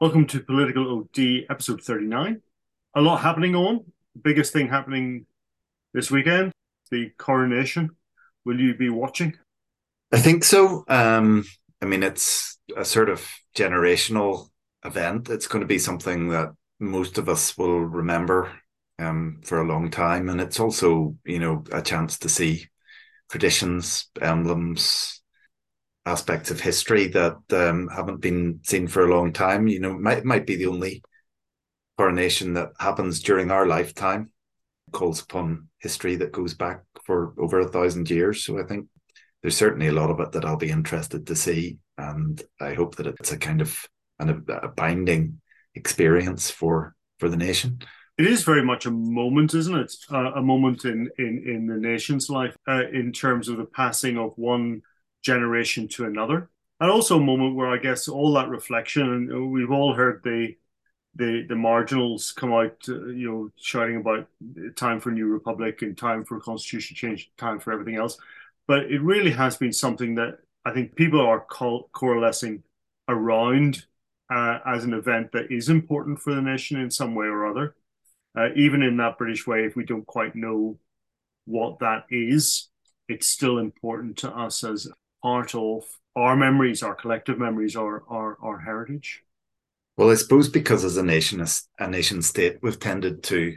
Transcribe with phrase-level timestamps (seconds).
[0.00, 2.40] Welcome to Political OD episode 39.
[2.94, 3.84] A lot happening on.
[4.14, 5.26] The Biggest thing happening
[5.92, 6.52] this weekend
[6.92, 7.90] the coronation.
[8.44, 9.36] Will you be watching?
[10.12, 10.84] I think so.
[10.86, 11.44] Um,
[11.82, 14.50] I mean, it's a sort of generational
[14.84, 15.30] event.
[15.30, 18.52] It's going to be something that most of us will remember
[19.00, 20.28] um, for a long time.
[20.28, 22.66] And it's also, you know, a chance to see
[23.28, 25.22] traditions, emblems,
[26.08, 29.68] aspects of history that um, haven't been seen for a long time.
[29.68, 31.02] You know, might might be the only
[31.96, 34.30] coronation that happens during our lifetime.
[34.88, 38.44] It calls upon history that goes back for over a thousand years.
[38.44, 38.86] So I think
[39.42, 42.96] there's certainly a lot of it that I'll be interested to see, and I hope
[42.96, 43.86] that it's a kind of
[44.18, 45.40] an, a binding
[45.74, 47.80] experience for for the nation.
[48.16, 49.94] It is very much a moment, isn't it?
[50.10, 54.18] Uh, a moment in in in the nation's life, uh, in terms of the passing
[54.18, 54.82] of one
[55.22, 56.50] generation to another,
[56.80, 60.56] and also a moment where I guess all that reflection, and we've all heard the
[61.14, 64.28] the the marginals come out, uh, you know, shouting about
[64.76, 68.18] time for a new republic and time for constitution change, time for everything else.
[68.66, 72.62] But it really has been something that I think people are co- coalescing
[73.08, 73.86] around
[74.30, 77.74] uh, as an event that is important for the nation in some way or other.
[78.36, 80.78] Uh, even in that British way, if we don't quite know
[81.46, 82.68] what that is,
[83.08, 84.86] it's still important to us as
[85.22, 85.84] part of
[86.16, 89.22] our memories, our collective memories, our our, our heritage.
[89.96, 93.56] Well, I suppose because as a nation, as a nation state, we've tended to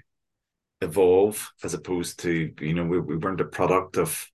[0.81, 4.27] evolve as opposed to you know we, we weren't a product of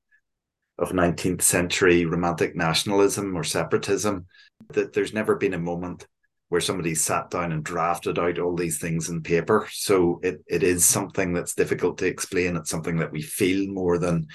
[0.80, 4.26] of 19th century romantic nationalism or separatism
[4.70, 6.08] that there's never been a moment
[6.50, 9.68] where somebody sat down and drafted out all these things in paper.
[9.72, 12.56] So it, it is something that's difficult to explain.
[12.56, 14.28] It's something that we feel more than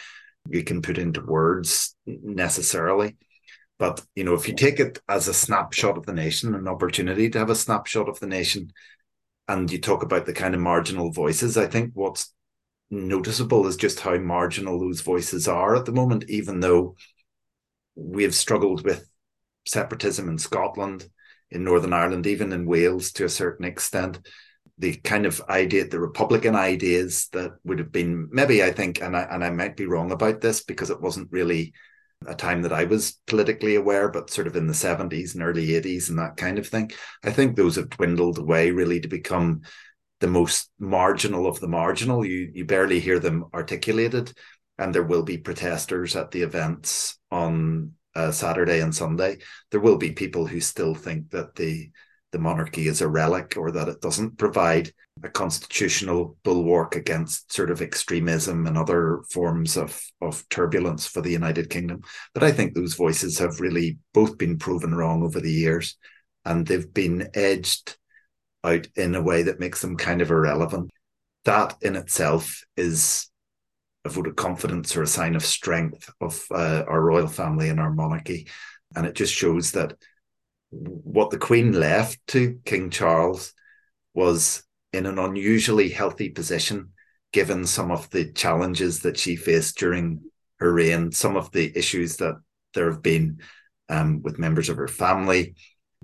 [0.46, 3.16] we can put into words necessarily.
[3.78, 7.28] But you know, if you take it as a snapshot of the nation, an opportunity
[7.30, 8.72] to have a snapshot of the nation,
[9.48, 12.32] and you talk about the kind of marginal voices, I think what's
[12.90, 16.94] noticeable is just how marginal those voices are at the moment, even though
[17.94, 19.08] we have struggled with
[19.66, 21.08] separatism in Scotland
[21.50, 24.18] in Northern Ireland, even in Wales to a certain extent.
[24.82, 29.16] The kind of idea, the Republican ideas that would have been maybe I think, and
[29.16, 31.72] I and I might be wrong about this because it wasn't really
[32.26, 35.68] a time that I was politically aware, but sort of in the 70s and early
[35.68, 36.92] 80s and that kind of thing.
[37.24, 39.62] I think those have dwindled away really to become
[40.20, 42.24] the most marginal of the marginal.
[42.24, 44.32] You you barely hear them articulated,
[44.78, 49.38] and there will be protesters at the events on uh, Saturday and Sunday,
[49.70, 51.90] there will be people who still think that the
[52.32, 54.90] the monarchy is a relic or that it doesn't provide
[55.22, 61.30] a constitutional bulwark against sort of extremism and other forms of, of turbulence for the
[61.30, 62.02] United Kingdom.
[62.34, 65.96] But I think those voices have really both been proven wrong over the years
[66.44, 67.96] and they've been edged
[68.64, 70.90] out in a way that makes them kind of irrelevant.
[71.44, 73.30] That in itself is
[74.04, 77.78] a vote of confidence or a sign of strength of uh, our royal family and
[77.78, 78.48] our monarchy.
[78.96, 79.94] And it just shows that
[80.72, 83.52] what the Queen left to King Charles
[84.14, 84.62] was
[84.92, 86.90] in an unusually healthy position,
[87.32, 90.20] given some of the challenges that she faced during
[90.58, 92.36] her reign, some of the issues that
[92.74, 93.40] there have been
[93.88, 95.54] um, with members of her family,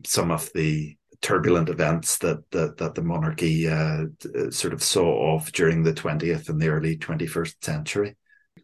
[0.05, 4.05] some of the turbulent events that that, that the monarchy uh,
[4.51, 8.17] sort of saw off during the 20th and the early 21st century.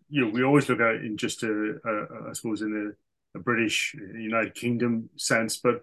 [0.09, 3.04] You know, we always look at in just a, a I suppose, in a,
[3.35, 5.83] a British uh, United Kingdom sense, but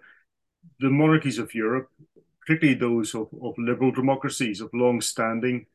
[0.80, 1.90] the monarchies of Europe,
[2.40, 5.66] particularly those of, of liberal democracies, of long-standing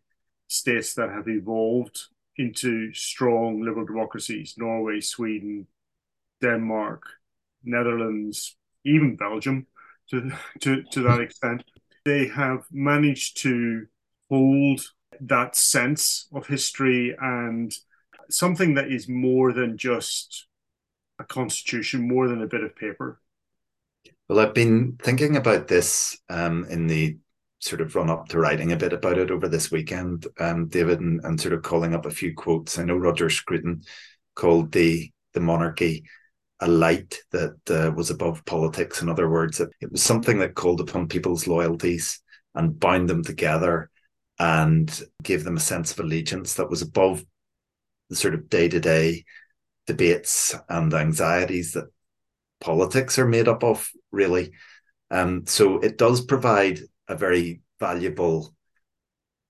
[0.49, 2.07] states that have evolved
[2.39, 5.67] into strong liberal democracies, Norway, Sweden,
[6.41, 7.03] Denmark,
[7.65, 9.67] Netherlands, even Belgium,
[10.11, 11.65] to, to, to that extent.
[12.05, 13.87] They have managed to
[14.31, 14.81] hold
[15.21, 17.73] that sense of history and
[18.29, 20.47] something that is more than just
[21.19, 23.21] a constitution, more than a bit of paper.
[24.29, 27.19] Well, I've been thinking about this um, in the
[27.59, 31.01] sort of run up to writing a bit about it over this weekend, um, David,
[31.01, 32.79] and, and sort of calling up a few quotes.
[32.79, 33.83] I know Roger Scruton
[34.35, 36.05] called the the monarchy
[36.61, 39.03] a light that uh, was above politics.
[39.03, 42.21] In other words, it, it was something that called upon people's loyalties
[42.55, 43.91] and bound them together
[44.39, 47.25] and gave them a sense of allegiance that was above
[48.09, 49.25] the sort of day to day
[49.87, 51.87] debates and anxieties that
[52.61, 54.53] politics are made up of, really.
[55.11, 58.55] Um, so it does provide a very valuable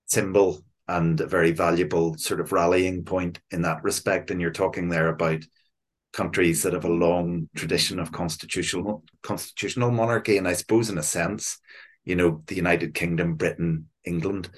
[0.07, 4.31] symbol and a very valuable sort of rallying point in that respect.
[4.31, 5.45] And you're talking there about
[6.13, 11.03] countries that have a long tradition of constitutional constitutional monarchy, and I suppose in a
[11.03, 11.59] sense,
[12.05, 14.49] you know, the United Kingdom, Britain, England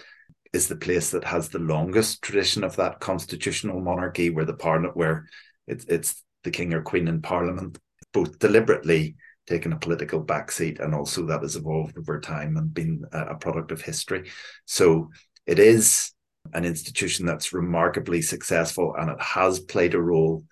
[0.52, 4.96] is the place that has the longest tradition of that constitutional monarchy, where the parliament,
[4.96, 5.28] where
[5.68, 7.78] it's it's the king or queen in parliament,
[8.12, 9.16] both deliberately
[9.46, 13.72] taken a political backseat and also that has evolved over time and been a product
[13.72, 14.30] of history.
[14.66, 15.10] So
[15.46, 16.12] it is
[16.52, 20.44] an institution that's remarkably successful and it has played a role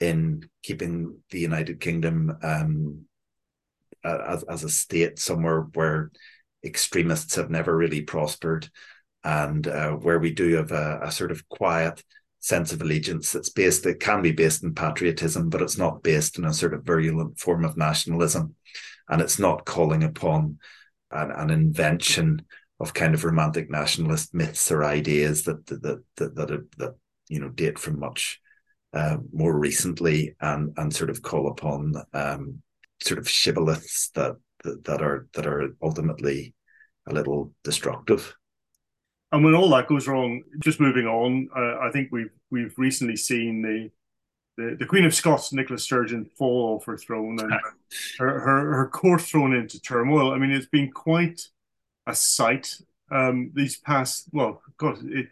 [0.00, 3.06] in keeping the United Kingdom um,
[4.04, 6.10] as, as a state somewhere where
[6.64, 8.68] extremists have never really prospered
[9.24, 12.02] and uh, where we do have a, a, sort of quiet
[12.46, 16.38] sense of allegiance that's based that can be based in patriotism but it's not based
[16.38, 18.54] in a sort of virulent form of nationalism
[19.08, 20.56] and it's not calling upon
[21.10, 22.40] an, an invention
[22.78, 26.94] of kind of romantic nationalist myths or ideas that that that that, that, that
[27.28, 28.40] you know date from much
[28.92, 32.62] uh, more recently and and sort of call upon um,
[33.02, 36.54] sort of shibboleths that, that that are that are ultimately
[37.08, 38.36] a little destructive.
[39.36, 43.16] And when all that goes wrong, just moving on, uh, I think we've we've recently
[43.16, 43.90] seen the,
[44.56, 47.52] the the Queen of Scots, Nicola Sturgeon, fall off her throne and
[48.18, 50.32] her, her her court thrown into turmoil.
[50.32, 51.48] I mean, it's been quite
[52.06, 52.80] a sight
[53.10, 55.28] um, these past well, God, it,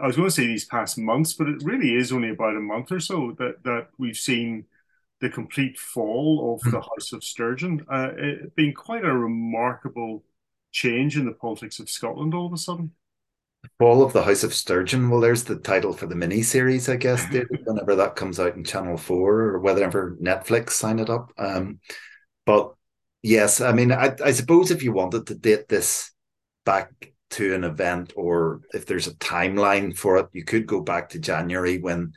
[0.00, 2.60] I was going to say these past months, but it really is only about a
[2.60, 4.66] month or so that that we've seen
[5.20, 7.84] the complete fall of the House of Sturgeon.
[7.90, 10.22] Uh, it been quite a remarkable
[10.70, 12.92] change in the politics of Scotland all of a sudden.
[13.78, 15.10] Fall of the House of Sturgeon.
[15.10, 18.56] Well, there's the title for the mini series, I guess, David, whenever that comes out
[18.56, 21.32] in Channel 4 or whenever Netflix sign it up.
[21.38, 21.80] Um,
[22.46, 22.74] but
[23.22, 26.12] yes, I mean, I, I suppose if you wanted to date this
[26.64, 31.10] back to an event or if there's a timeline for it, you could go back
[31.10, 32.12] to January when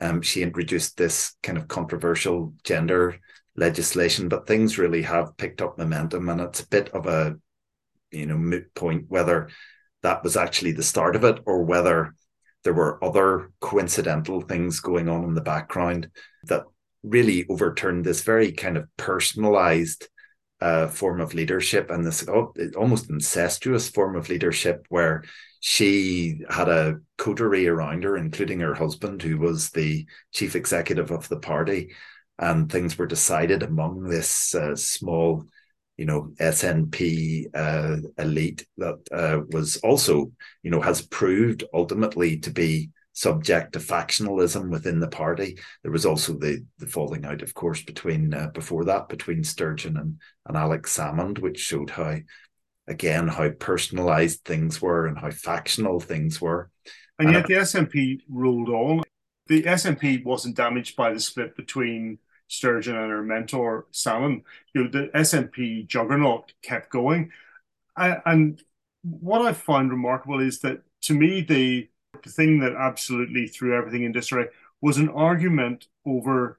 [0.00, 3.18] um, she introduced this kind of controversial gender
[3.56, 4.28] legislation.
[4.28, 7.36] But things really have picked up momentum, and it's a bit of a
[8.10, 9.50] you know moot point whether
[10.02, 12.14] that was actually the start of it or whether
[12.64, 16.08] there were other coincidental things going on in the background
[16.44, 16.64] that
[17.02, 20.08] really overturned this very kind of personalized
[20.60, 25.24] uh, form of leadership and this oh, almost incestuous form of leadership where
[25.60, 31.28] she had a coterie around her, including her husband, who was the chief executive of
[31.28, 31.94] the party.
[32.38, 35.44] And things were decided among this uh, small,
[36.00, 40.32] you know, SNP uh, elite that uh, was also,
[40.62, 45.58] you know, has proved ultimately to be subject to factionalism within the party.
[45.82, 49.98] There was also the the falling out, of course, between uh, before that between Sturgeon
[49.98, 52.16] and and Alex Salmond, which showed how
[52.88, 56.70] again how personalized things were and how factional things were.
[57.18, 59.02] And, and yet the SNP ruled on.
[59.48, 62.20] The SNP wasn't damaged by the split between
[62.50, 64.42] Sturgeon and her mentor Salmond.
[64.74, 67.30] You know, the SNP juggernaut kept going.
[67.96, 68.62] and
[69.02, 71.88] what I find remarkable is that to me the
[72.22, 74.48] the thing that absolutely threw everything in disarray
[74.82, 76.58] was an argument over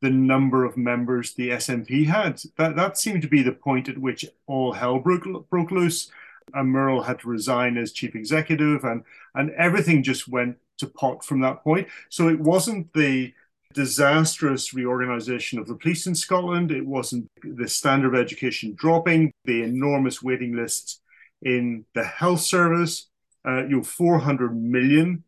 [0.00, 2.40] the number of members the SNP had.
[2.56, 6.10] That that seemed to be the point at which all hell broke, broke loose.
[6.54, 11.24] And Murrell had to resign as chief executive, and and everything just went to pot
[11.24, 11.88] from that point.
[12.08, 13.32] So it wasn't the
[13.72, 16.70] disastrous reorganization of the police in Scotland.
[16.70, 21.00] It wasn't the standard of education dropping, the enormous waiting lists
[21.42, 23.10] in the health service
[23.46, 25.24] uh, you know, 400 million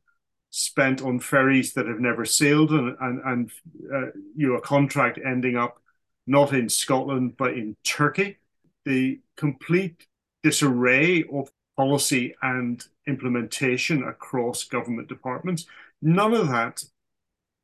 [0.50, 3.50] spent on ferries that have never sailed and, and, and
[3.92, 5.80] uh, you know, a contract ending up
[6.26, 8.38] not in Scotland, but in Turkey.
[8.84, 10.06] The complete
[10.42, 15.64] disarray of policy and implementation across government departments,
[16.02, 16.84] none of that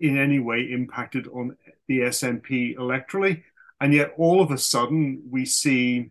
[0.01, 3.43] in any way impacted on the SNP electorally.
[3.81, 6.11] And yet, all of a sudden, we see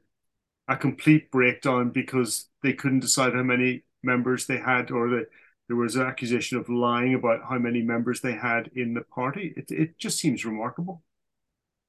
[0.68, 5.28] a complete breakdown because they couldn't decide how many members they had, or that
[5.68, 9.54] there was an accusation of lying about how many members they had in the party.
[9.58, 11.04] It, it just seems remarkable.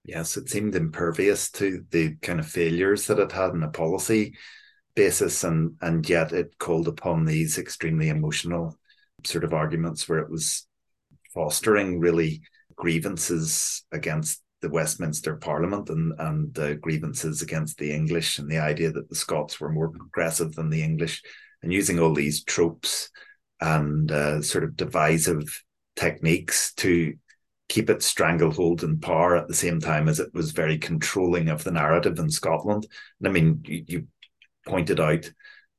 [0.04, 4.36] Yes, it seemed impervious to the kind of failures that it had in a policy
[4.94, 8.78] basis, and and yet it called upon these extremely emotional
[9.24, 10.66] sort of arguments where it was
[11.32, 12.42] fostering really
[12.76, 18.90] grievances against the Westminster Parliament and and uh, grievances against the English and the idea
[18.90, 21.22] that the Scots were more progressive than the English
[21.62, 23.10] and using all these tropes
[23.60, 25.64] and uh, sort of divisive
[25.96, 27.14] techniques to
[27.68, 31.64] keep it stranglehold in power at the same time as it was very controlling of
[31.64, 32.86] the narrative in Scotland.
[33.18, 34.06] And I mean, you, you
[34.66, 35.30] pointed out,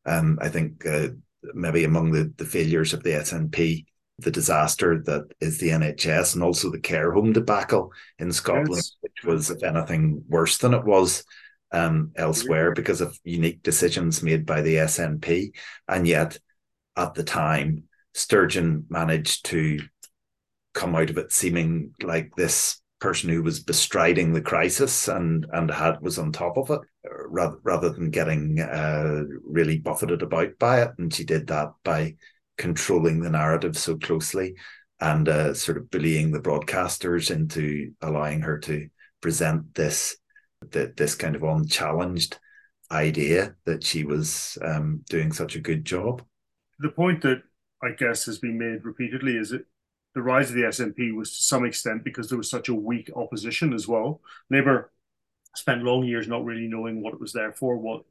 [0.05, 1.09] um, I think uh,
[1.53, 3.85] maybe among the, the failures of the SNP,
[4.21, 8.95] the disaster that is the NHS and also the care home debacle in Scotland, yes.
[9.01, 11.23] which was, if anything, worse than it was
[11.71, 15.51] um, elsewhere because of unique decisions made by the SNP.
[15.87, 16.39] And yet,
[16.95, 17.83] at the time,
[18.13, 19.79] Sturgeon managed to
[20.73, 25.71] come out of it seeming like this person who was bestriding the crisis and and
[25.71, 26.81] had was on top of it
[27.29, 32.13] rather rather than getting uh, really buffeted about by it and she did that by
[32.59, 34.55] controlling the narrative so closely
[34.99, 38.87] and uh, sort of bullying the broadcasters into allowing her to
[39.21, 40.17] present this
[40.71, 42.37] that this kind of unchallenged
[42.91, 46.21] idea that she was um, doing such a good job.
[46.79, 47.41] The point that
[47.81, 49.65] I guess has been made repeatedly is that
[50.15, 53.09] the rise of the SNP was to some extent because there was such a weak
[53.15, 54.19] opposition as well.
[54.49, 54.91] Labour
[55.55, 58.03] spent long years not really knowing what it was there for, what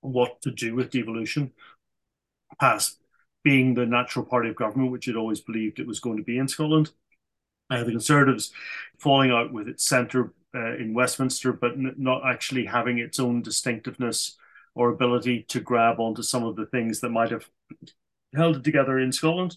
[0.00, 1.52] what to do with devolution,
[2.58, 2.99] past
[3.42, 6.38] being the natural party of government, which it always believed it was going to be
[6.38, 6.90] in Scotland.
[7.70, 8.52] Uh, the Conservatives
[8.98, 13.42] falling out with its centre uh, in Westminster, but n- not actually having its own
[13.42, 14.36] distinctiveness
[14.74, 17.48] or ability to grab onto some of the things that might have
[18.34, 19.56] held it together in Scotland.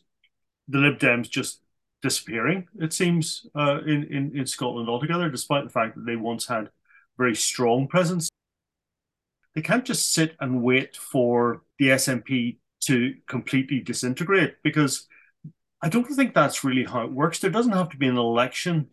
[0.68, 1.60] The Lib Dems just
[2.02, 6.46] disappearing, it seems, uh, in, in, in Scotland altogether, despite the fact that they once
[6.48, 6.70] had
[7.18, 8.30] very strong presence.
[9.56, 15.08] They can't just sit and wait for the SNP to completely disintegrate because
[15.82, 17.40] I don't think that's really how it works.
[17.40, 18.88] There doesn't have to be an election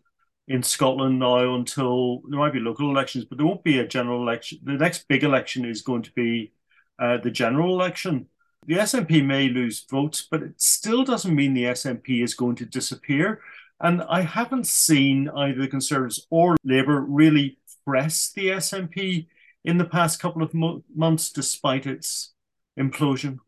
[0.49, 4.21] in Scotland now until there might be local elections, but there won't be a general
[4.21, 4.59] election.
[4.65, 6.53] The next big election is going to be
[6.99, 8.27] uh, the general election.
[8.67, 12.67] The SNP may lose votes, but it still doesn't mean the SNP is going to
[12.67, 13.41] disappear.
[13.81, 19.27] And I haven't seen either the Conservatives or Labour really press the SNP
[19.65, 22.33] in the past couple of mo- months, despite its
[22.79, 23.39] implosion.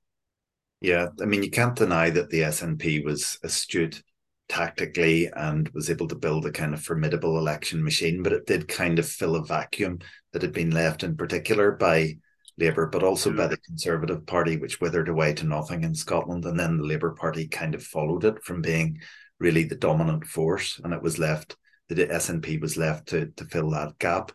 [0.83, 4.03] Yeah, I mean, you can't deny that the SNP was astute
[4.49, 8.67] tactically and was able to build a kind of formidable election machine, but it did
[8.67, 10.01] kind of fill a vacuum
[10.33, 12.17] that had been left in particular by
[12.59, 16.45] Labour, but also by the Conservative Party, which withered away to nothing in Scotland.
[16.45, 19.01] And then the Labour Party kind of followed it from being
[19.39, 21.57] really the dominant force, and it was left
[21.89, 24.33] the SNP was left to to fill that gap.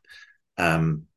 [0.58, 1.08] Um,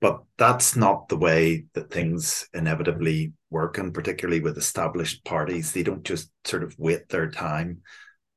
[0.00, 5.82] but that's not the way that things inevitably work, and particularly with established parties, they
[5.82, 7.82] don't just sort of wait their time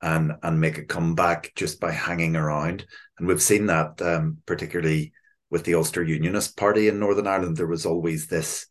[0.01, 2.85] and and make a comeback just by hanging around.
[3.17, 5.13] And we've seen that um, particularly
[5.49, 7.57] with the Ulster Unionist Party in Northern Ireland.
[7.57, 8.67] There was always this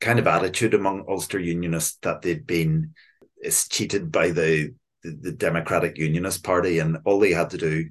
[0.00, 2.94] kind of attitude among Ulster Unionists that they'd been
[3.70, 7.88] cheated by the, the, the Democratic Unionist Party, and all they had to do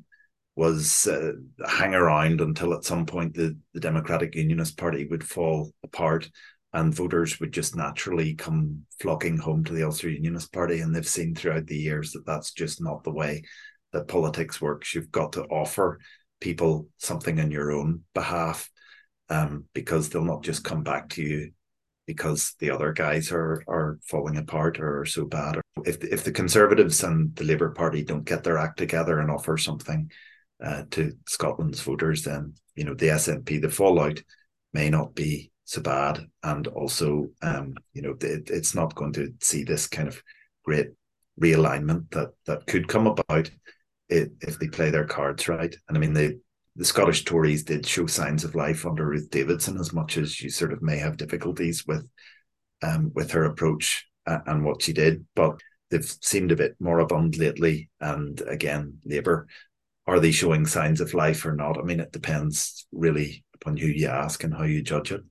[0.55, 1.33] was uh,
[1.67, 6.29] hang around until at some point the, the Democratic Unionist Party would fall apart
[6.75, 10.81] and voters would just naturally come flocking home to the Ulster Unionist Party.
[10.81, 13.43] And they've seen throughout the years that that's just not the way
[13.93, 14.93] that politics works.
[14.93, 15.99] You've got to offer
[16.41, 18.69] people something on your own behalf
[19.29, 21.51] um, because they'll not just come back to you
[22.07, 25.61] because the other guys are are falling apart or are so bad.
[25.85, 29.57] If if the Conservatives and the Labour Party don't get their act together and offer
[29.57, 30.11] something
[30.61, 34.21] uh, to Scotland's voters, then you know the SNP, the fallout
[34.73, 39.33] may not be so bad, and also um, you know it, it's not going to
[39.41, 40.21] see this kind of
[40.63, 40.89] great
[41.41, 43.49] realignment that that could come about
[44.09, 45.75] it, if they play their cards right.
[45.87, 46.39] And I mean, the
[46.75, 50.49] the Scottish Tories did show signs of life under Ruth Davidson, as much as you
[50.49, 52.07] sort of may have difficulties with
[52.81, 55.59] um, with her approach and what she did, but
[55.91, 57.89] they've seemed a bit moribund lately.
[58.01, 59.47] And again, Labour
[60.07, 61.77] are they showing signs of life or not?
[61.79, 65.21] I mean, it depends really upon who you ask and how you judge it.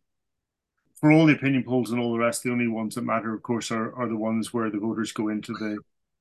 [1.05, 3.43] For all the opinion polls and all the rest, the only ones that matter, of
[3.43, 5.77] course, are, are the ones where the voters go into the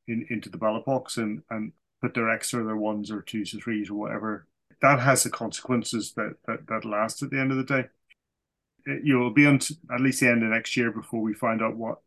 [0.09, 1.71] in, into the ballot box and, and
[2.01, 4.45] put their X or their ones or twos or threes or whatever.
[4.81, 7.85] That has the consequences that that, that last at the end of the day.
[8.85, 11.33] It, you know, it'll be until at least the end of next year before we
[11.33, 11.99] find out what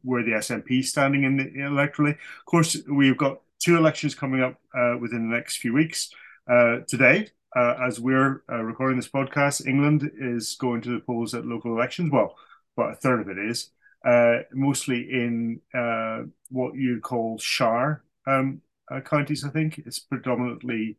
[0.00, 2.12] where the SNP is standing in the electorally.
[2.12, 6.10] Of course, we've got two elections coming up uh, within the next few weeks.
[6.50, 11.34] Uh, today, uh, as we're uh, recording this podcast, England is going to the polls
[11.34, 12.10] at local elections.
[12.10, 12.34] Well,
[12.76, 13.70] about a third of it is,
[14.06, 18.62] uh, mostly in uh, what you call Shire um,
[19.04, 19.44] counties.
[19.44, 20.98] I think it's predominantly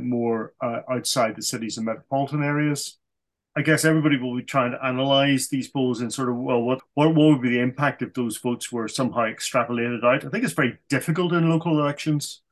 [0.00, 2.98] more outside the cities and metropolitan areas.
[3.56, 6.80] I guess everybody will be trying to analyze these polls and sort of, well, what,
[6.94, 10.24] what, what would be the impact if those votes were somehow extrapolated out?
[10.24, 12.42] I think it's very difficult in local elections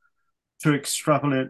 [0.63, 1.49] to extrapolate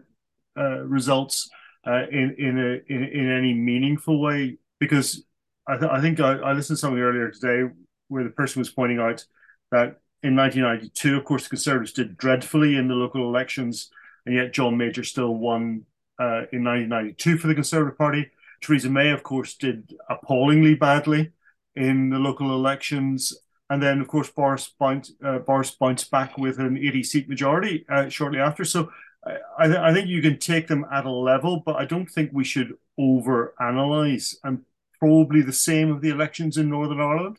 [0.56, 1.50] uh, results
[1.88, 5.24] uh, in in, a, in in any meaningful way because
[5.66, 7.70] I, th- I think I, I, listened to something earlier today
[8.08, 9.24] where the person was pointing out
[9.70, 13.90] that in 1992, of course, the Conservatives did dreadfully in the local elections,
[14.26, 15.84] and yet John Major still won
[16.18, 18.30] uh, in 1992 for the Conservative Party.
[18.60, 21.32] Theresa May, of course, did appallingly badly
[21.76, 23.32] in the local elections.
[23.70, 27.84] And then, of course, Boris bounced, uh, Boris bounced back with an 80 seat majority
[27.88, 28.64] uh, shortly after.
[28.64, 28.90] So
[29.26, 32.30] I, th- I, think you can take them at a level, but I don't think
[32.32, 34.36] we should over analyze.
[34.44, 34.64] And
[34.98, 37.38] probably the same of the elections in Northern Ireland,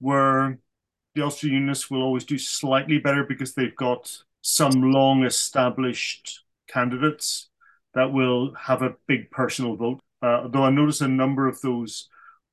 [0.00, 0.58] where
[1.14, 7.48] the Ulster Unionists will always do slightly better because they've got some long established candidates
[7.94, 10.00] that will have a big personal vote.
[10.22, 12.08] Uh, though I notice a number of those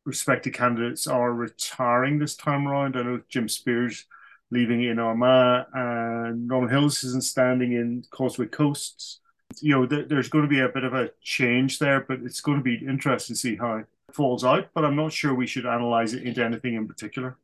[0.06, 2.98] respected candidates are retiring this time around.
[2.98, 4.06] I know Jim Speers
[4.51, 9.20] leaving in Armagh and Norman Hillis isn't standing in Causeway Coasts.
[9.62, 12.41] You know, th- there's going to be a bit of a change there, but it's
[12.41, 14.70] going to be interesting to see how it falls out.
[14.74, 17.38] But I'm not sure we should analyze it into anything in particular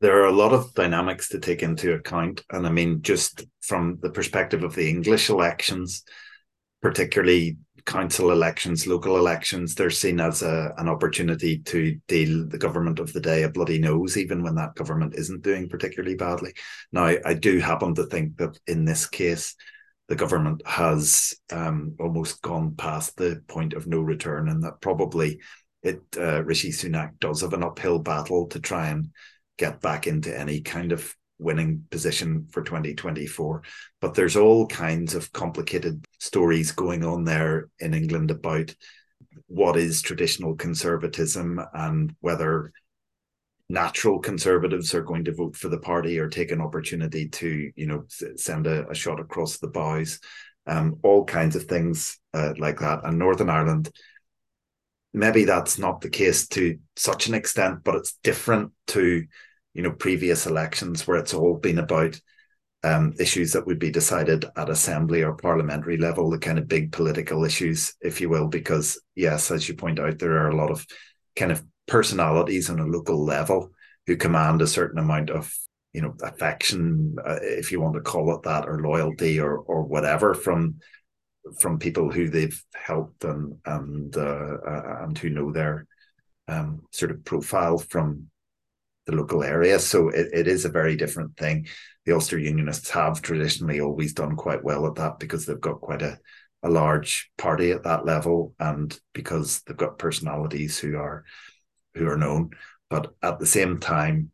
[0.00, 2.44] there are a lot of dynamics to take into account.
[2.50, 6.04] And I mean, just from the perspective of the English elections,
[6.82, 12.98] particularly council elections, local elections, they're seen as a, an opportunity to deal the government
[12.98, 16.52] of the day a bloody nose, even when that government isn't doing particularly badly.
[16.92, 19.54] Now, I do happen to think that in this case,
[20.08, 25.40] the government has um, almost gone past the point of no return, and that probably
[25.82, 29.10] it uh, Rishi Sunak does have an uphill battle to try and
[29.58, 33.62] get back into any kind of winning position for 2024.
[34.00, 38.74] But there's all kinds of complicated stories going on there in England about
[39.46, 42.72] what is traditional conservatism and whether
[43.68, 47.86] natural conservatives are going to vote for the party or take an opportunity to, you
[47.86, 48.04] know,
[48.36, 50.20] send a, a shot across the bows.
[50.68, 53.04] Um, all kinds of things uh, like that.
[53.04, 53.88] And Northern Ireland,
[55.12, 59.26] maybe that's not the case to such an extent, but it's different to
[59.76, 62.18] you know previous elections where it's all been about
[62.82, 66.92] um, issues that would be decided at assembly or parliamentary level, the kind of big
[66.92, 68.48] political issues, if you will.
[68.48, 70.86] Because yes, as you point out, there are a lot of
[71.34, 73.70] kind of personalities on a local level
[74.06, 75.52] who command a certain amount of
[75.92, 79.82] you know affection, uh, if you want to call it that, or loyalty, or or
[79.82, 80.76] whatever from
[81.58, 85.86] from people who they've helped and and uh, uh, and who know their
[86.48, 88.28] um, sort of profile from
[89.06, 89.78] the local area.
[89.78, 91.66] So it, it is a very different thing.
[92.04, 96.02] The Ulster Unionists have traditionally always done quite well at that because they've got quite
[96.02, 96.18] a,
[96.62, 101.24] a large party at that level and because they've got personalities who are
[101.94, 102.50] who are known.
[102.90, 104.30] But at the same time,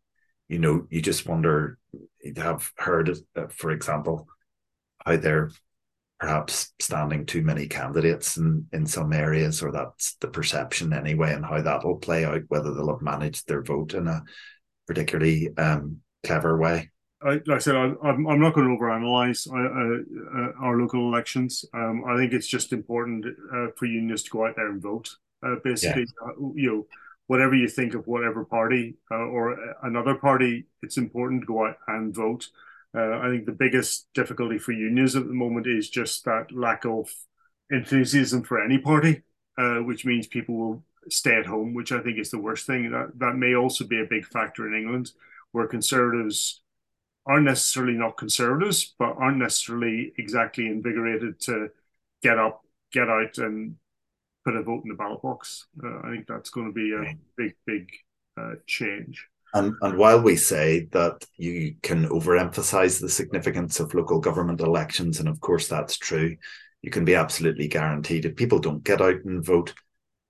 [0.49, 1.79] you know, you just wonder,
[2.23, 4.29] you have heard, uh, for example,
[5.05, 5.51] how they're
[6.21, 11.45] perhaps standing too many candidates in, in some areas, or that's the perception anyway, and
[11.45, 14.23] how that will play out, whether they'll have managed their vote in a
[14.93, 16.91] particularly um, clever way.
[17.23, 21.09] I, like I said, I, am I'm not going to overanalyze uh, uh, our local
[21.09, 21.65] elections.
[21.73, 25.09] Um, I think it's just important uh, for unions to go out there and vote.
[25.45, 26.29] Uh, basically, yeah.
[26.29, 26.87] Uh, you know,
[27.29, 31.77] whatever you think of whatever party uh, or another party, it's important to go out
[31.89, 32.49] and vote.
[32.95, 37.11] I think the biggest difficulty for unions at the moment is just that lack of
[37.71, 39.23] enthusiasm for any party,
[39.57, 42.91] which means people will stay at home, which I think is the worst thing.
[42.91, 45.13] That that may also be a big factor in England,
[45.53, 46.63] where conservatives
[47.27, 51.69] aren't necessarily not conservatives, but aren't necessarily exactly invigorated to
[52.23, 52.63] get up,
[52.93, 53.77] get out, and
[54.45, 55.67] put a vote in the ballot box.
[55.83, 57.91] Uh, I think that's going to be a big, big
[58.37, 59.27] uh, change.
[59.55, 65.21] And, and while we say that you can overemphasize the significance of local government elections,
[65.21, 66.37] and of course that's true,
[66.81, 69.75] you can be absolutely guaranteed if people don't get out and vote,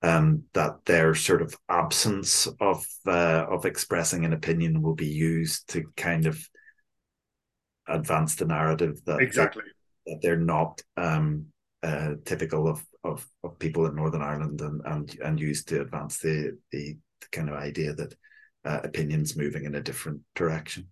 [0.03, 5.69] um, that their sort of absence of uh, of expressing an opinion will be used
[5.69, 6.45] to kind of
[7.87, 9.63] advance the narrative that exactly
[10.05, 11.45] that they're not um,
[11.81, 16.19] uh, typical of, of of people in Northern Ireland and and and used to advance
[16.19, 18.13] the the, the kind of idea that
[18.65, 20.89] uh, opinions moving in a different direction.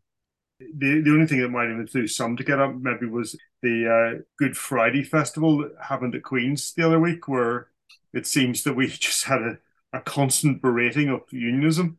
[0.60, 3.88] The, the only thing that might have influenced some to get up maybe was the
[4.20, 7.71] uh, Good Friday festival that happened at Queen's the other week, where
[8.14, 9.58] it seems that we just had a,
[9.94, 11.98] a constant berating of unionism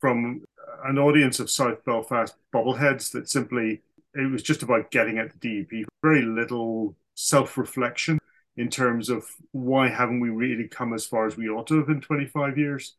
[0.00, 0.44] from
[0.84, 3.82] an audience of South Belfast bubbleheads that simply
[4.14, 5.84] it was just about getting at the DUP.
[6.02, 8.18] Very little self-reflection
[8.56, 11.88] in terms of why haven't we really come as far as we ought to have
[11.88, 12.96] in 25 years.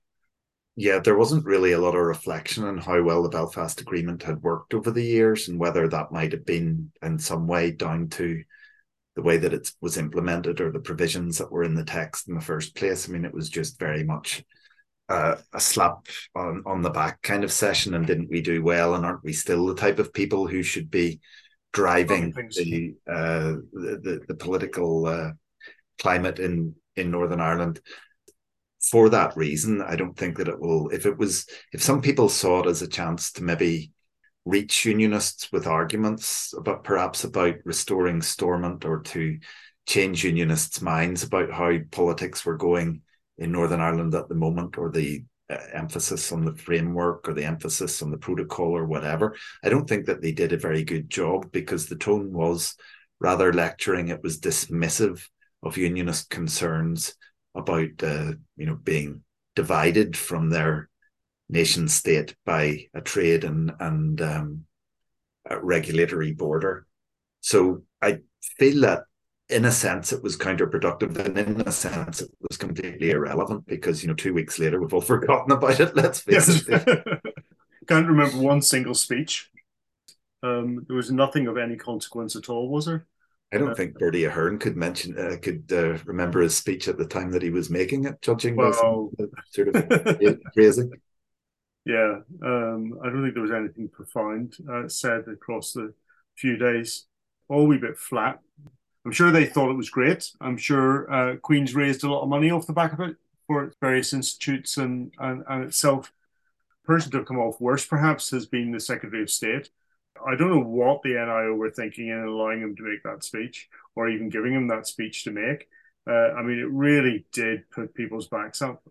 [0.76, 4.44] Yeah, there wasn't really a lot of reflection on how well the Belfast Agreement had
[4.44, 8.44] worked over the years and whether that might have been in some way down to
[9.18, 12.36] the way that it was implemented or the provisions that were in the text in
[12.36, 13.10] the first place.
[13.10, 14.46] I mean, it was just very much
[15.10, 17.96] uh, a slap on, on the back kind of session.
[17.96, 18.94] And didn't we do well?
[18.94, 21.20] And aren't we still the type of people who should be
[21.74, 25.32] driving the, uh, the, the, the political uh,
[26.00, 27.82] climate in in Northern Ireland?
[28.92, 30.88] for that reason, I don't think that it will.
[30.90, 33.92] If it was, if some people saw it as a chance to maybe
[34.48, 39.38] reach unionists with arguments about perhaps about restoring Stormont or to
[39.86, 43.02] change unionists' minds about how politics were going
[43.38, 47.44] in Northern Ireland at the moment, or the uh, emphasis on the framework or the
[47.44, 49.36] emphasis on the protocol or whatever.
[49.64, 52.76] I don't think that they did a very good job because the tone was
[53.20, 54.08] rather lecturing.
[54.08, 55.28] It was dismissive
[55.62, 57.16] of unionist concerns
[57.54, 59.24] about uh, you know being
[59.56, 60.90] divided from their
[61.50, 64.66] nation state by a trade and and um,
[65.50, 66.86] a regulatory border.
[67.42, 68.20] So I
[68.58, 69.04] feel that
[69.50, 74.04] in a sense it was counterproductive and in a sense it was completely irrelevant because
[74.04, 76.68] you know two weeks later we've all forgotten about it let's face yes.
[76.68, 77.22] it
[77.88, 79.50] can't remember one single speech
[80.44, 83.06] um, there was nothing of any consequence at all was there
[83.54, 86.98] I don't uh, think Bertie Ahern could mention uh, could uh, remember his speech at
[86.98, 90.92] the time that he was making it, judging well, by sort of phrasing.
[91.88, 95.94] Yeah, um, I don't think there was anything profound uh, said across the
[96.36, 97.06] few days.
[97.48, 98.40] All a bit flat.
[99.06, 100.30] I'm sure they thought it was great.
[100.42, 103.16] I'm sure uh, Queen's raised a lot of money off the back of it
[103.48, 106.12] for various institutes and, and, and itself.
[106.84, 109.70] The person to come off worse, perhaps, has been the Secretary of State
[110.26, 113.70] I don't know what the NIO were thinking in allowing him to make that speech
[113.96, 115.68] or even giving him that speech to make.
[116.10, 118.82] Uh, I mean, it really did put people's backs up.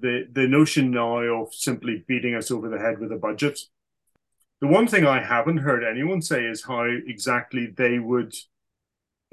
[0.00, 3.60] The the notion now of simply beating us over the head with a budget.
[4.60, 8.34] The one thing I haven't heard anyone say is how exactly they would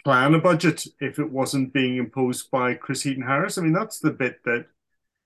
[0.03, 3.57] plan a budget if it wasn't being imposed by Chris Heaton Harris.
[3.57, 4.65] I mean, that's the bit that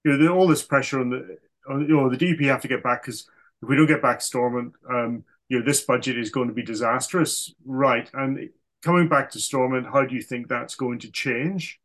[0.04, 1.38] you know all this pressure on the
[1.70, 3.28] on, you know the DP have to get back because
[3.62, 6.64] if we don't get back Stormont, um, you know, this budget is going to be
[6.64, 8.10] disastrous, right?
[8.14, 8.50] And
[8.82, 11.80] coming back to Stormont, how do you think that's going to change?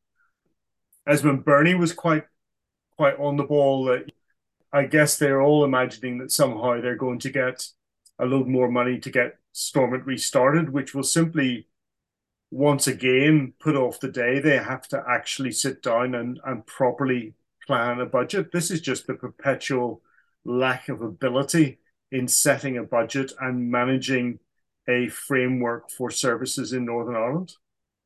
[1.06, 2.24] Esmond Birnie was quite
[2.98, 4.10] quite on the ball that
[4.72, 7.66] I guess they're all imagining that somehow they're going to get
[8.18, 11.68] a load more money to get Stormont restarted, which will simply
[12.50, 17.34] once again put off the day they have to actually sit down and, and properly
[17.66, 18.52] plan a budget.
[18.52, 20.02] This is just the perpetual
[20.44, 21.78] lack of ability
[22.10, 24.38] in setting a budget and managing
[24.88, 27.52] a framework for services in Northern Ireland?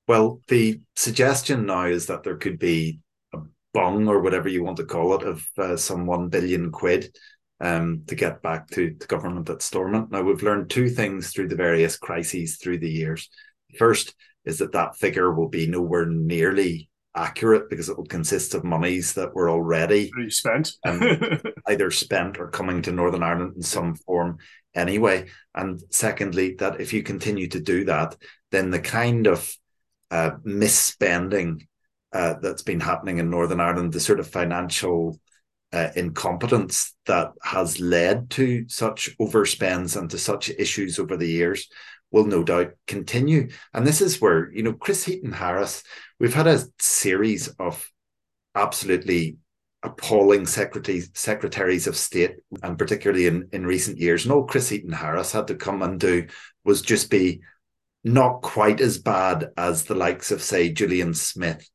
[0.09, 3.01] Well, the suggestion now is that there could be
[3.73, 7.15] bung or whatever you want to call it of uh, some 1 billion quid
[7.61, 10.11] um, to get back to the government at Stormont.
[10.11, 13.29] Now, we've learned two things through the various crises through the years.
[13.79, 18.65] First is that that figure will be nowhere nearly accurate because it will consist of
[18.65, 20.73] monies that were already spent
[21.67, 24.39] either spent or coming to Northern Ireland in some form
[24.75, 25.27] anyway.
[25.55, 28.17] And secondly, that if you continue to do that,
[28.51, 29.55] then the kind of
[30.11, 31.67] uh, misspending
[32.13, 35.19] uh, that's been happening in Northern Ireland, the sort of financial
[35.73, 41.69] uh, incompetence that has led to such overspends and to such issues over the years
[42.11, 43.49] will no doubt continue.
[43.73, 45.83] And this is where, you know, Chris Heaton Harris,
[46.21, 47.91] we've had a series of
[48.55, 49.39] absolutely
[49.83, 54.25] appalling secretaries secretaries of state, and particularly in, in recent years.
[54.25, 56.27] And all Chris Heaton Harris had to come and do
[56.65, 57.41] was just be
[58.05, 61.69] not quite as bad as the likes of, say, Julian Smith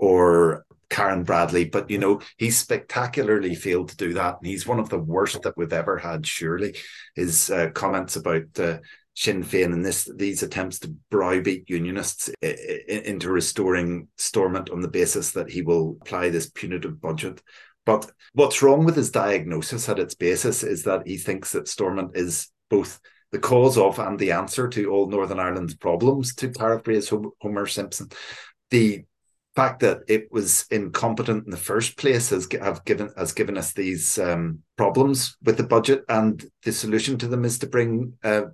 [0.00, 4.38] or Karen Bradley, but you know, he's spectacularly failed to do that.
[4.38, 6.74] And he's one of the worst that we've ever had, surely.
[7.14, 8.78] His uh, comments about uh,
[9.14, 15.32] Sinn Féin and this these attempts to browbeat unionists into restoring Stormont on the basis
[15.32, 17.42] that he will apply this punitive budget.
[17.84, 22.16] But what's wrong with his diagnosis at its basis is that he thinks that Stormont
[22.16, 23.00] is both
[23.32, 28.08] the cause of and the answer to all Northern Ireland's problems, to paraphrase Homer Simpson.
[28.70, 29.04] The
[29.60, 33.74] fact that it was incompetent in the first place has have given has given us
[33.74, 38.44] these um, problems with the budget, and the solution to them is to bring uh,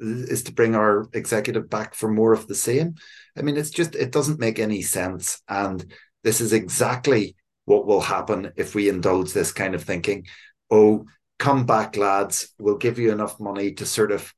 [0.00, 2.94] is to bring our executive back for more of the same.
[3.36, 5.84] I mean, it's just it doesn't make any sense, and
[6.22, 10.26] this is exactly what will happen if we indulge this kind of thinking.
[10.70, 11.04] Oh,
[11.38, 12.54] come back, lads!
[12.58, 14.32] We'll give you enough money to sort of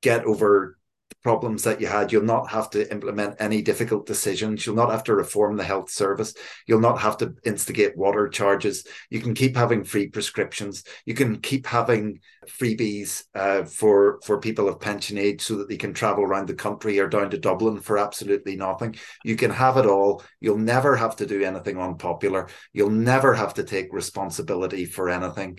[0.00, 0.78] get over
[1.22, 2.12] problems that you had.
[2.12, 4.66] You'll not have to implement any difficult decisions.
[4.66, 6.34] You'll not have to reform the health service.
[6.66, 8.86] You'll not have to instigate water charges.
[9.10, 10.84] You can keep having free prescriptions.
[11.04, 15.76] You can keep having freebies uh, for for people of pension age so that they
[15.76, 18.96] can travel around the country or down to Dublin for absolutely nothing.
[19.24, 20.22] You can have it all.
[20.40, 22.48] You'll never have to do anything unpopular.
[22.72, 25.58] You'll never have to take responsibility for anything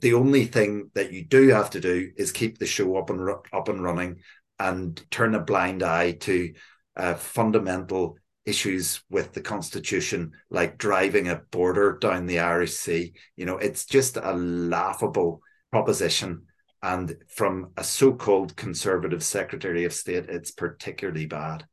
[0.00, 3.28] the only thing that you do have to do is keep the show up and
[3.52, 4.20] up and running
[4.58, 6.52] and turn a blind eye to
[6.96, 13.12] uh, fundamental issues with the constitution, like driving a border down the Irish Sea.
[13.36, 16.42] You know, it's just a laughable proposition.
[16.82, 21.66] And from a so-called conservative Secretary of State, it's particularly bad.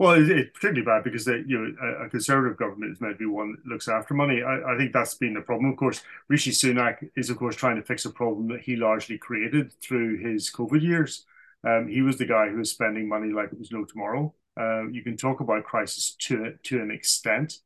[0.00, 3.26] Well, it's particularly bad because they, you know a conservative government is meant to be
[3.26, 4.42] one that looks after money.
[4.42, 5.70] I, I, think that's been the problem.
[5.70, 9.18] Of course, Rishi Sunak is of course trying to fix a problem that he largely
[9.18, 11.26] created through his COVID years.
[11.68, 14.32] Um, he was the guy who was spending money like it was no tomorrow.
[14.58, 17.58] Uh, you can talk about crisis to to an extent,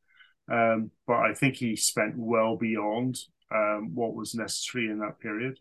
[0.50, 3.16] um, but I think he spent well beyond
[3.54, 5.60] um, what was necessary in that period,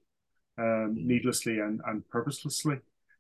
[0.57, 2.79] um, needlessly and, and purposelessly.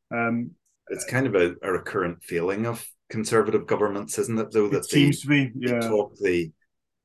[0.09, 0.55] Um,
[0.89, 4.51] it's kind of a, a, recurrent feeling of conservative governments, isn't it?
[4.51, 5.79] Though that it seems to be, yeah.
[5.79, 6.51] They talk the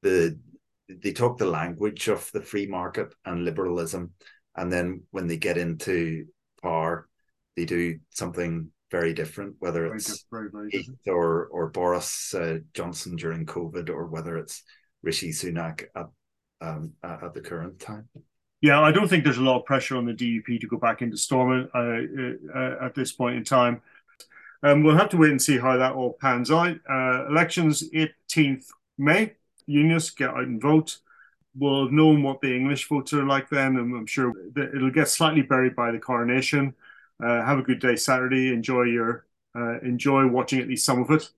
[0.01, 0.39] the
[0.89, 4.13] they talk the language of the free market and liberalism,
[4.57, 6.25] and then when they get into
[6.63, 7.07] power,
[7.57, 12.61] they do something very different, whether very it's very, very Heath or or Boris uh,
[12.73, 14.63] Johnson during COVID, or whether it's
[15.03, 16.07] Rishi Sunak at
[16.63, 18.09] um, at the current time.
[18.63, 21.03] Yeah, I don't think there's a lot of pressure on the DUP to go back
[21.03, 23.83] into Stormont uh, uh, at this point in time.
[24.63, 26.77] Um, we'll have to wait and see how that all pans out.
[26.89, 28.67] Uh, elections 18th
[28.97, 29.35] May.
[29.67, 30.99] Unionists get out and vote.
[31.57, 35.09] We'll have known what the English votes are like then, and I'm sure it'll get
[35.09, 36.75] slightly buried by the coronation.
[37.23, 38.53] Uh, have a good day Saturday.
[38.53, 41.29] Enjoy your uh, enjoy watching at least some of it,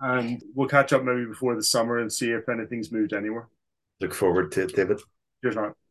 [0.00, 3.48] and we'll catch up maybe before the summer and see if anything's moved anywhere.
[4.00, 5.00] Look forward to it, David.
[5.42, 5.76] Cheers, man.